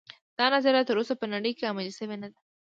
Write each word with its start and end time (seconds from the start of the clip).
دا 0.39 0.45
نظریه 0.55 0.87
تر 0.87 0.95
اوسه 0.99 1.13
په 1.17 1.25
نړۍ 1.33 1.51
کې 1.57 1.69
عملي 1.71 1.91
شوې 1.99 2.17
نه 2.21 2.27
ده 2.33 2.39